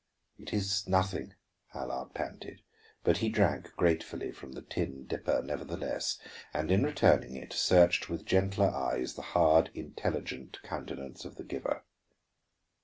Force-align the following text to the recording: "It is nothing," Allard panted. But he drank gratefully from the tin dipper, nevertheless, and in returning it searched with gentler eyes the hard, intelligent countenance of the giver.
"It 0.39 0.51
is 0.51 0.87
nothing," 0.87 1.35
Allard 1.75 2.15
panted. 2.15 2.63
But 3.03 3.17
he 3.17 3.29
drank 3.29 3.75
gratefully 3.75 4.31
from 4.31 4.53
the 4.53 4.63
tin 4.63 5.05
dipper, 5.05 5.43
nevertheless, 5.43 6.17
and 6.55 6.71
in 6.71 6.83
returning 6.83 7.35
it 7.35 7.53
searched 7.53 8.09
with 8.09 8.25
gentler 8.25 8.69
eyes 8.71 9.13
the 9.13 9.21
hard, 9.37 9.69
intelligent 9.75 10.57
countenance 10.63 11.23
of 11.23 11.35
the 11.35 11.43
giver. 11.43 11.83